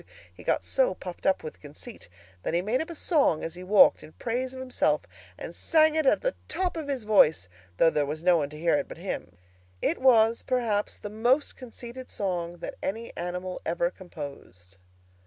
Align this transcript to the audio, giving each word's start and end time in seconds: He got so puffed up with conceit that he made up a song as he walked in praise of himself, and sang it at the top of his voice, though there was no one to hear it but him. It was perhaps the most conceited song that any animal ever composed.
He 0.33 0.43
got 0.43 0.65
so 0.65 0.95
puffed 0.95 1.27
up 1.27 1.43
with 1.43 1.59
conceit 1.61 2.09
that 2.41 2.55
he 2.55 2.63
made 2.63 2.81
up 2.81 2.89
a 2.89 2.95
song 2.95 3.43
as 3.43 3.53
he 3.53 3.61
walked 3.63 4.01
in 4.01 4.13
praise 4.13 4.51
of 4.51 4.59
himself, 4.59 5.01
and 5.37 5.55
sang 5.55 5.93
it 5.93 6.07
at 6.07 6.21
the 6.21 6.33
top 6.47 6.75
of 6.75 6.87
his 6.87 7.03
voice, 7.03 7.47
though 7.77 7.91
there 7.91 8.07
was 8.07 8.23
no 8.23 8.37
one 8.37 8.49
to 8.49 8.57
hear 8.59 8.73
it 8.73 8.87
but 8.87 8.97
him. 8.97 9.37
It 9.79 10.01
was 10.01 10.41
perhaps 10.41 10.97
the 10.97 11.11
most 11.11 11.55
conceited 11.55 12.09
song 12.09 12.57
that 12.57 12.77
any 12.81 13.15
animal 13.15 13.61
ever 13.63 13.91
composed. 13.91 14.77